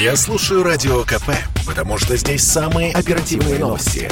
[0.00, 1.28] Я слушаю Радио КП,
[1.66, 4.10] потому что здесь самые оперативные новости.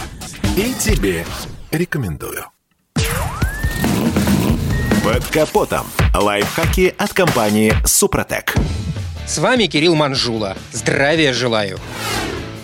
[0.55, 1.25] И тебе
[1.71, 2.45] рекомендую.
[5.03, 5.87] Под капотом.
[6.15, 8.55] Лайфхаки от компании «Супротек».
[9.27, 10.59] С вами Кирилл Манжула.
[10.73, 11.79] Здравия желаю.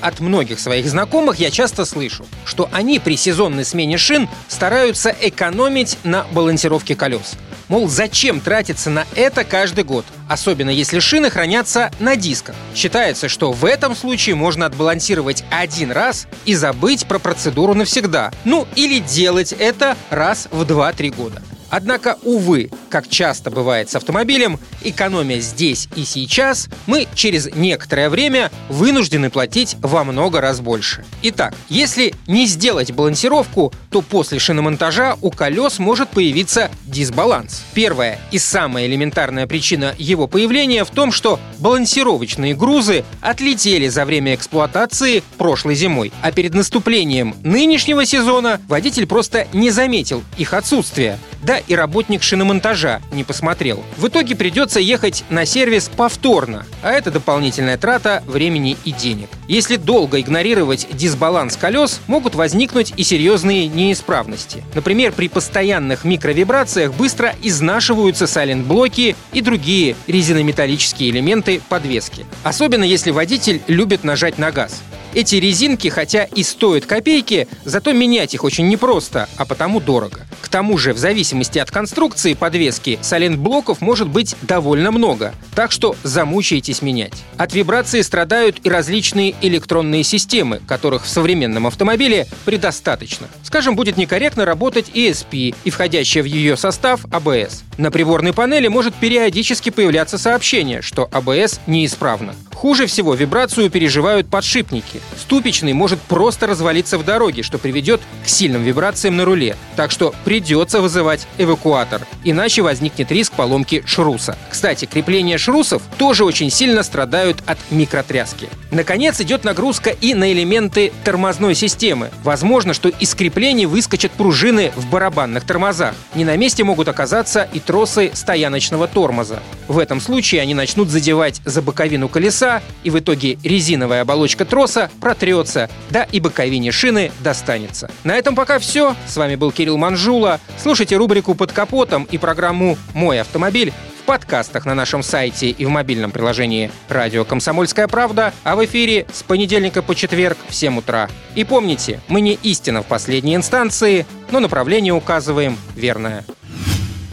[0.03, 5.97] От многих своих знакомых я часто слышу, что они при сезонной смене шин стараются экономить
[6.05, 7.37] на балансировке колес.
[7.69, 10.05] Мол, зачем тратиться на это каждый год?
[10.29, 12.55] Особенно если шины хранятся на дисках.
[12.75, 18.33] Считается, что в этом случае можно отбалансировать один раз и забыть про процедуру навсегда.
[18.45, 21.43] Ну или делать это раз в 2-3 года.
[21.77, 28.53] Однако, увы, как часто бывает с автомобилем, экономия здесь и сейчас, мы через некоторое время
[28.69, 31.05] вынуждены платить во много раз больше.
[31.23, 37.65] Итак, если не сделать балансировку, то после шиномонтажа у колес может появиться дисбаланс.
[37.75, 44.37] Первая и самая элементарная причина его появления в том, что балансировочные грузы отлетели за время
[44.37, 51.19] эксплуатации прошлой зимой, а перед наступлением нынешнего сезона водитель просто не заметил их отсутствия.
[51.43, 53.83] Да и работник шиномонтажа не посмотрел.
[53.97, 59.29] В итоге придется ехать на сервис повторно, а это дополнительная трата времени и денег.
[59.49, 64.65] Если долго игнорировать дисбаланс колес, могут возникнуть и серьезные неисправности.
[64.75, 72.27] Например, при постоянных микровибрациях быстро изнашиваются сайлент-блоки и другие резинометаллические элементы подвески.
[72.43, 74.83] Особенно если водитель любит нажать на газ.
[75.15, 80.27] Эти резинки, хотя и стоят копейки, зато менять их очень непросто, а потому дорого.
[80.41, 85.95] К тому же, в зависимости от конструкции подвески, сайлент-блоков может быть довольно много, так что
[86.03, 87.13] замучаетесь менять.
[87.37, 93.29] От вибрации страдают и различные электронные системы, которых в современном автомобиле предостаточно.
[93.45, 97.63] Скажем, будет некорректно работать ESP и входящая в ее состав ABS.
[97.79, 102.35] На приборной панели может периодически появляться сообщение, что ABS неисправно.
[102.65, 105.03] Хуже всего вибрацию переживают подшипники.
[105.19, 109.59] Ступичный может просто развалиться в дороге, что приведет к сильным вибрациям на руле.
[109.77, 114.39] Так что придется вызывать эвакуатор, иначе возникнет риск поломки шруса.
[114.49, 118.49] Кстати, крепления шрусов тоже очень сильно страдают от микротряски.
[118.71, 122.11] Наконец идет нагрузка и на элементы тормозной системы.
[122.23, 125.95] Возможно, что из креплений выскочат пружины в барабанных тормозах.
[126.15, 129.41] Не на месте могут оказаться и тросы стояночного тормоза.
[129.69, 134.91] В этом случае они начнут задевать за боковину колеса, и в итоге резиновая оболочка троса
[135.01, 137.91] протрется, да и боковине шины достанется.
[138.05, 138.95] На этом пока все.
[139.07, 140.41] С вами был Кирилл Манжула.
[140.63, 145.71] Слушайте рубрику «Под капотом» и программу «Мой автомобиль» в подкастах на нашем сайте и в
[145.71, 151.09] мобильном приложении «Радио Комсомольская правда», а в эфире с понедельника по четверг в 7 утра.
[151.35, 156.27] И помните, мы не истина в последней инстанции, но направление указываем верное.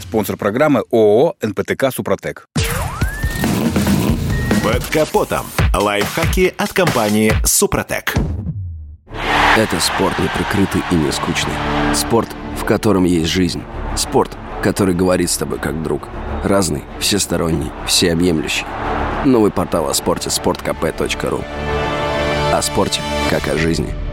[0.02, 2.46] Спонсор программы ООО «НПТК Супротек».
[4.62, 5.46] Под капотом.
[5.74, 8.14] Лайфхаки от компании «Супротек».
[9.56, 11.52] Это спорт не прикрытый и не скучный.
[11.94, 13.62] Спорт, в котором есть жизнь.
[13.96, 16.08] Спорт, который говорит с тобой как друг.
[16.44, 18.64] Разный, всесторонний, всеобъемлющий.
[19.24, 21.44] Новый портал о спорте– sportkp.ru
[22.52, 23.00] О спорте,
[23.30, 23.92] как о жизни–